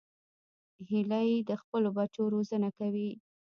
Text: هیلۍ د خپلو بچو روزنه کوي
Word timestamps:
هیلۍ 0.89 1.31
د 1.49 1.51
خپلو 1.61 1.89
بچو 1.97 2.21
روزنه 2.35 2.69
کوي 2.77 3.09